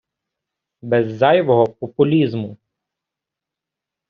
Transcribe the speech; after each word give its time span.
Без 0.81 1.11
зайвого 1.17 1.65
популізму. 1.67 2.57